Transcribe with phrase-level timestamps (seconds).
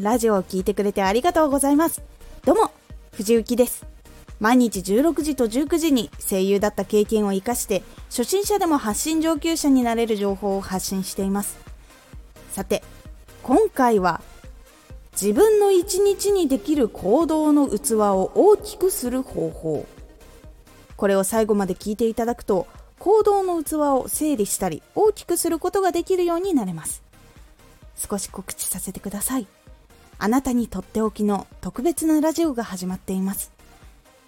[0.00, 2.02] ラジオを聞いてくれてありがとうございます。
[2.46, 2.70] どうも
[3.12, 3.84] 藤幸です。
[4.38, 11.58] 毎日16時と19時に声優だった経験を生かして初心者でも発信上級者になれる情報を発信しています。
[12.50, 12.82] さて
[13.42, 14.22] 今回は
[15.12, 19.86] 自分の一日にできる行動の器を大きくする方法。
[20.96, 22.66] これを最後まで聞いていただくと
[22.98, 27.02] 行動の器を整理したり大きくすることができるようになれます。
[27.96, 29.46] 少し告知させてください。
[30.22, 33.50] あなたにとっておきの特別なラジオが始まっています。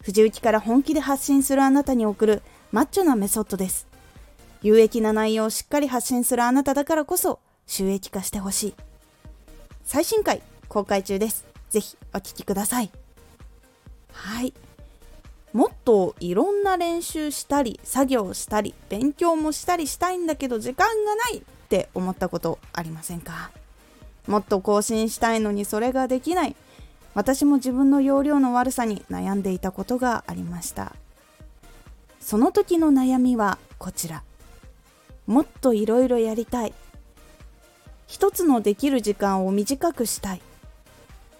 [0.00, 2.42] 藤雪から本気で発信するあなたに送る
[2.72, 3.86] マッチョなメソッドです。
[4.62, 8.74] 有益な内容をしっかり発信するあなただからこそ収益化してほしい。
[9.84, 11.44] 最新回公開中です。
[11.68, 12.90] ぜひお聴きください。
[14.12, 14.54] はい。
[15.52, 23.50] もっといろんな練習したり作業したり勉強もしたりしたいんだけど時間がないって思ったことありませんか？
[24.26, 26.56] もっと更新したいのにそれができない。
[27.14, 30.94] 私も自分の容量の悪さに悩んでいたことがありました。
[32.20, 34.22] その時の悩みはこちら。
[35.26, 36.72] もっといろいろやりたい。
[38.06, 40.42] 一つのできる時間を短くしたい。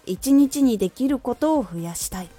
[0.05, 2.29] 一日にできることを増やしたい。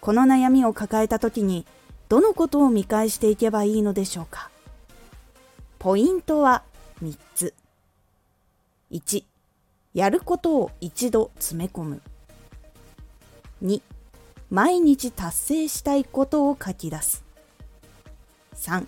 [0.00, 1.66] この悩みを抱えた時に
[2.08, 4.50] どのことを見返していけばいいのでしょうか。
[5.78, 6.62] ポイントは
[8.92, 9.24] 1
[9.94, 12.02] やることを一度詰め込む。
[13.64, 13.80] 2
[14.50, 17.24] 毎日達成したいことを書き出す。
[18.54, 18.86] 3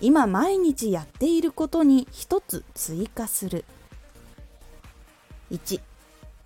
[0.00, 3.64] 今毎日やっていることに一つ追加する。
[5.50, 5.80] 1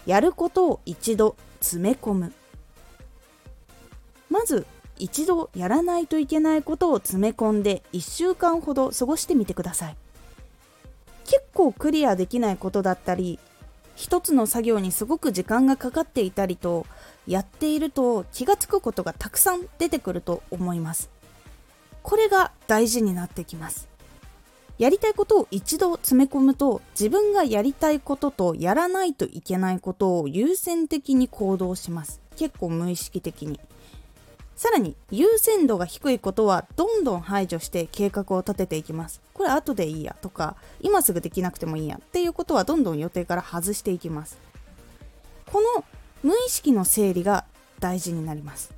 [0.06, 2.32] やることを一度詰め込む。
[4.30, 4.66] まず
[4.98, 9.96] 一度やらないといけないことを詰め込んで1週間ほど過ごしてみてください。
[11.58, 13.40] 結構クリアできないことだったり
[13.96, 16.86] 一つの作業にすごく時間がかかっていたりと
[17.26, 21.10] やっていると気がつくことがたくさん出てくると思います。
[22.04, 23.88] これが大事になってきます。
[24.78, 32.20] やりたいことを一度詰め込むと自分がやりたいこととやらないといけないことを優先的に行動します。
[32.36, 33.58] 結構無意識的に。
[34.58, 39.20] さらに優先度が低いことはどんどん排除して計画を立てていきます。
[39.32, 44.36] これ後でいいやとか今すぐできなくてもいいやっていうことはどんどん予定から外していきます。
[45.52, 45.84] この
[46.24, 47.44] 無意識の整理が
[47.78, 48.74] 大事になります。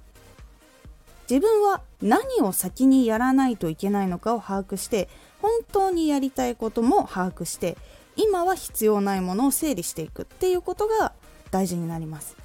[1.30, 5.08] 自分は何を先にやらないといけないのかを把握して
[5.40, 7.78] 本当にやりたいことも把握して
[8.16, 10.22] 今は必要ないものを整理していく。
[10.22, 11.14] っていうことが
[11.50, 12.36] 大事になります。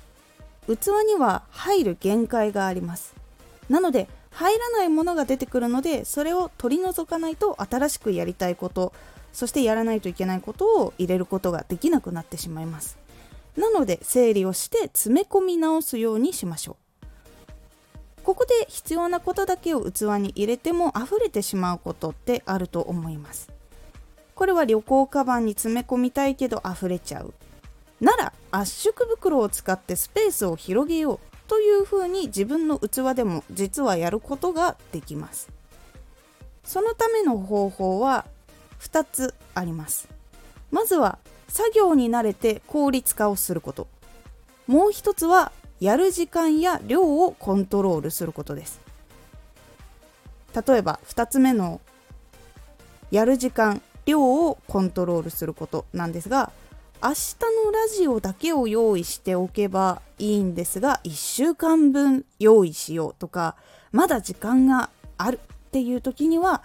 [0.67, 3.24] 器には入る限界があります。
[3.69, 8.93] なので入らないものが出てくるのでそれを取り除かないと新しくやりたいこと
[9.33, 12.97] そしてやらないといけないことを入れることができなくなってしまいます。
[13.57, 17.05] なので整理をして詰め込み直すようにしましょう。
[18.23, 23.49] ここで必要なことだけを器に入れても溢れてしまうことってあると思います。
[24.35, 27.33] これは旅行カバンに詰め込みたいけど溢れちゃう。
[27.99, 31.34] なら圧縮袋を使ってスペースを広げよう。
[31.47, 35.49] というふうに自分の器でも実はやることができます。
[36.63, 38.25] そのための方法は
[38.79, 40.07] 2つあります。
[40.71, 43.87] まずは作業に慣れて効率化をすること。
[44.67, 48.81] もう一つはやる時間や量をコントロールすることです。
[50.67, 51.81] 例えば2つ目の
[53.11, 56.51] やる時間量をコントロールすることなんですが
[57.03, 57.13] 明日
[57.65, 63.55] のラジオだけを用意しておけばいいんですが1週間分用意しようとか
[63.91, 66.63] まだ時間があるっていう時には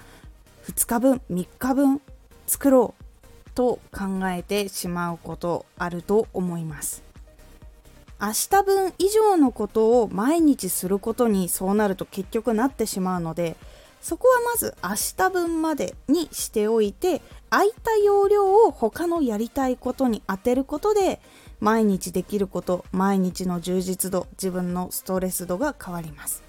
[0.67, 2.01] 2日分3日分
[2.47, 7.03] 作ろうと考えてしまうことあると思います。
[8.23, 13.57] 明日分以上のことを毎日することにそうなると結局なってしまうので
[14.01, 17.21] そこはまず明日分までにしておいて
[17.51, 21.21] 空いた容量を他のやりたいことに当てることで
[21.61, 26.43] 毎日できること毎日の充実度自分のストレス度が変わります。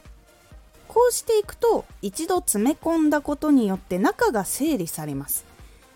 [0.88, 5.46] こうしていくと一度詰め込んだことによって中が整理されます。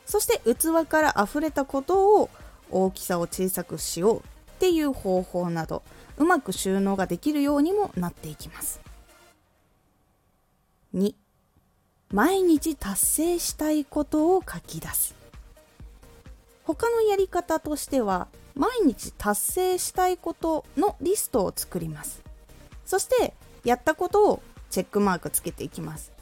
[0.06, 2.30] そして器から溢れたことを
[2.70, 4.22] 大きさを小さくしようっ
[4.60, 5.84] ていう方法など
[6.18, 8.82] うまく収納ができるようにもなっていきます。
[10.96, 11.14] 2
[12.16, 15.14] 毎日達成したいことを書き出す。
[16.64, 22.24] 他のやり方としては毎日達成したいことのリストを作ります。
[22.86, 23.34] そして
[23.66, 26.14] やったことをチェックマークつけていきます。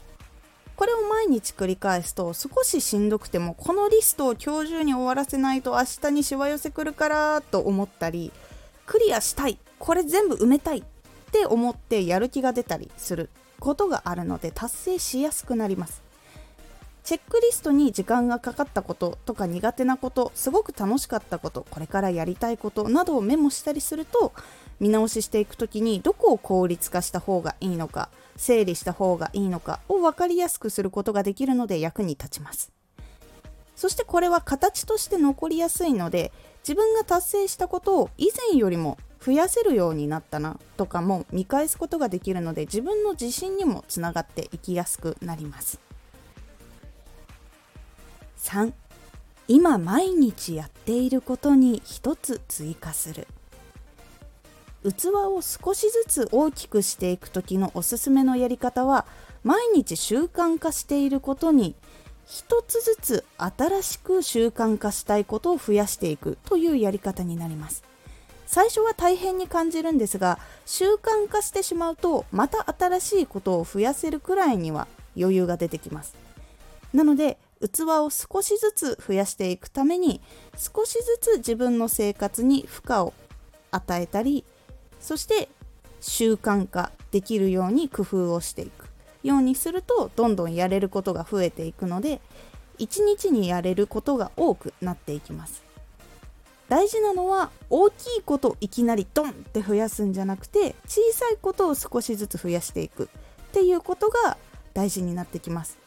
[0.74, 8.32] これを毎日繰り返すと少ししんどくてもこのリストを今日中に終わらせないと明日にしわ寄せくるからと思ったり
[8.84, 10.82] クリアしたいこれ全部埋めたいっ
[11.30, 13.30] て思ってやる気が出たりする。
[13.60, 16.02] ことがあるので達成しやすくなります。
[17.04, 24.32] チェックリストに時間がかかったこととか苦手なことすごく楽しかったことこれからやりたいことなどをメモしたりすると
[24.80, 32.72] 見直ししていく時にどこを効率化した方がいいのか整理した方がいいのかを分かりやすくすることができるので役に立ちます。
[33.76, 45.80] そしてこれは形として残りやすいので自分が達成したことを以前よりも増やせるようになったなとかも見返すことができるので自分の自信にもつながっていきやすくなります。
[48.38, 48.72] 3
[49.48, 53.26] 今毎日やっていることに一つ追加する。
[54.82, 59.06] 器を少しずつ大きくしていく時のおすすめのやり方は
[59.42, 61.74] 毎日習慣化していることに
[62.26, 67.93] 一つずつ新しく習慣化したいことを増やしていくというやり方になります。
[68.54, 74.86] 最初は大変に感じるんですが習慣化してしまうとまた新しいことを増やせるくらいには
[75.18, 76.14] 余裕が出てきます。
[76.92, 80.20] なので器を少しずつ増やしていくために
[80.56, 83.12] 少しずつ自分の生活に負荷を
[83.72, 84.44] 与えたり
[85.00, 85.48] そして
[86.00, 88.86] 習慣化できるように工夫をしていく。
[89.24, 92.20] ようにするとどんどんやれることが増えていくので
[92.78, 95.63] 一日にやれることが多くなっていきます。
[96.68, 104.36] 大事なのは大きいこといきなりドンって増やすんじゃなくて小さいことを少しずつ増やしていくっていうことが
[104.72, 105.78] 大事になってきます。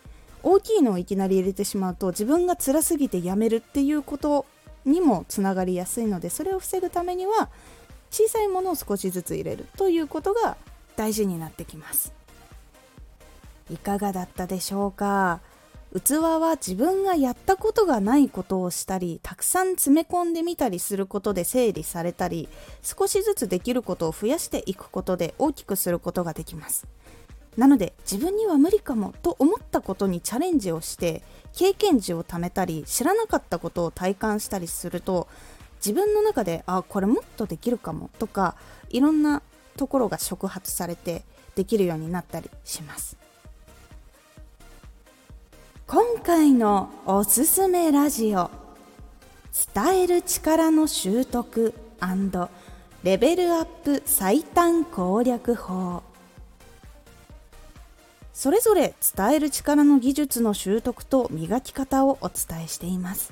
[0.43, 4.45] 大きいのをいきなり入れてしまうと自分が辛すぎてやめるっていうこと
[4.85, 7.49] にもつながりやすいのでそれを防ぐためには
[8.11, 10.55] 小さいものを少しずつ入れるということが
[10.95, 12.13] 大事になってきます。
[13.69, 15.41] いかがだったでしょうか？
[15.95, 22.49] 器は自分がやったことがないことをしたりたくさん詰め込んでみたりすることで整理されたり
[22.81, 26.87] 少しずつできることを増やしていくことで大きくすることができます。
[27.55, 31.23] なので自分には無理かもと思ったことにチャレンジをして
[31.53, 35.27] 経験値を貯めたり知らなかったことを体感したりすると
[35.77, 38.55] 自分の中であこれもっとできるかもとか
[38.89, 39.41] いろんな
[39.75, 41.23] ところが触発されて
[41.55, 43.17] できるようになったりします。
[45.89, 48.51] 今回のおすすめラジオ。
[49.73, 51.73] 伝える力の習得
[53.03, 56.03] レベルアップ最短攻略法。
[58.33, 63.31] それぞれ伝える力の技術の習得と磨き方をお伝えしています。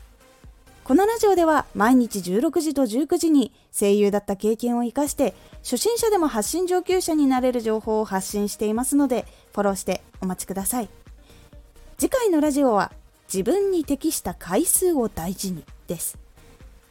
[0.86, 11.05] このラジオでは毎日16時と19時に声優だった経験を生かして初心者でも発信上級者になれる情報を発信していますのでフォローしてお待ちください。
[11.98, 12.92] 次回のラジオは
[13.34, 16.18] 自分に適した回数を大事にです。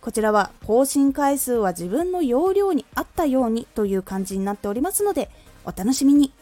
[0.01, 5.31] こちらは更新回数は自分の容量に合ったようにという感じになっておりますので
[5.67, 6.33] お楽しみに。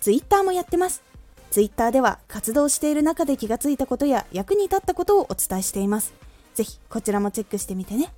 [0.00, 1.02] Twitter もやってます。
[1.50, 6.12] Twitter では活動している中で気がついたことや役に立ったことをお伝えしています。
[6.54, 8.12] ぜひこちらもチェックしてみてね。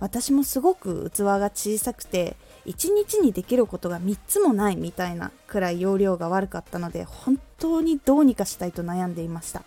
[0.00, 2.36] 私もすごく器が小さくて
[2.66, 9.62] 1日にできることが3つもないみたいなくらい容量が悪かったので本当にどうにかしたいと悩んでいました。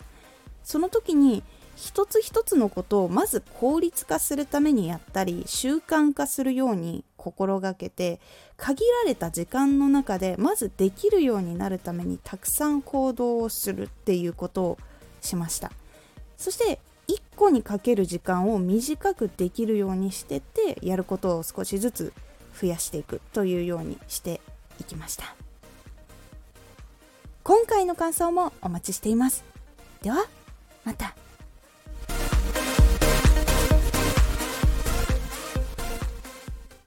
[0.64, 1.42] その時に
[1.76, 8.20] 一つ一つのことをまず効率化するためにやったり習慣化するように心がけて
[8.56, 14.78] 限られた時間の中でまずできるようになるためにたくさん行動をするっていうことを
[15.20, 15.70] しました。
[16.36, 22.12] そして1個にかける時間を短くできるようにしてってやることを少しずつ
[22.60, 24.40] 増やしていくというようにして
[24.80, 25.34] いきました。
[27.44, 29.44] 今回の感想もお待ちしています。
[30.02, 30.26] では
[30.84, 31.14] また。